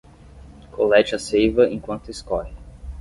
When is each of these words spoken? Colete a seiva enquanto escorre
Colete 0.71 1.13
a 1.13 1.19
seiva 1.19 1.69
enquanto 1.69 2.09
escorre 2.09 2.55